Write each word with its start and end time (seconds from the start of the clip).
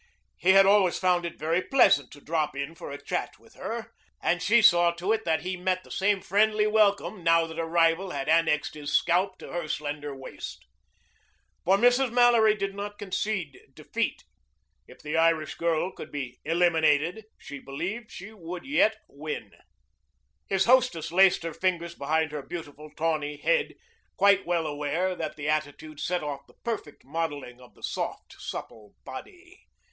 He 0.35 0.53
had 0.53 0.65
always 0.65 0.97
found 0.97 1.27
it 1.27 1.37
very 1.37 1.61
pleasant 1.61 2.09
to 2.13 2.21
drop 2.21 2.55
in 2.55 2.73
for 2.73 2.89
a 2.89 2.99
chat 2.99 3.37
with 3.37 3.53
her, 3.53 3.93
and 4.19 4.41
she 4.41 4.59
saw 4.59 4.89
to 4.93 5.11
it 5.13 5.25
that 5.25 5.41
he 5.41 5.55
met 5.55 5.83
the 5.83 5.91
same 5.91 6.21
friendly 6.21 6.65
welcome 6.65 7.23
now 7.23 7.45
that 7.45 7.59
a 7.59 7.65
rival 7.67 8.09
had 8.09 8.27
annexed 8.27 8.73
his 8.73 8.91
scalp 8.91 9.37
to 9.37 9.51
her 9.53 9.67
slender 9.67 10.15
waist. 10.15 10.65
For 11.63 11.77
Mrs. 11.77 12.11
Mallory 12.11 12.55
did 12.55 12.73
not 12.73 12.97
concede 12.97 13.59
defeat. 13.75 14.23
If 14.87 15.03
the 15.03 15.17
Irish 15.17 15.53
girl 15.53 15.91
could 15.91 16.11
be 16.11 16.39
eliminated, 16.43 17.25
she 17.37 17.59
believed 17.59 18.09
she 18.11 18.31
would 18.33 18.65
yet 18.65 18.97
win. 19.07 19.51
His 20.47 20.65
hostess 20.65 21.11
laced 21.11 21.43
her 21.43 21.53
fingers 21.53 21.93
behind 21.93 22.31
her 22.31 22.41
beautiful, 22.41 22.89
tawny 22.89 23.37
head, 23.37 23.75
quite 24.17 24.47
well 24.47 24.65
aware 24.65 25.13
that 25.13 25.35
the 25.35 25.47
attitude 25.47 25.99
set 25.99 26.23
off 26.23 26.47
the 26.47 26.55
perfect 26.63 27.05
modeling 27.05 27.61
of 27.61 27.75
the 27.75 27.83
soft, 27.83 28.41
supple 28.41 28.95
body. 29.05 29.59